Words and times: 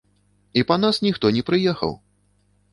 І 0.61 0.63
па 0.71 0.77
нас 0.85 1.01
ніхто 1.07 1.33
не 1.37 1.45
прыехаў! 1.53 1.97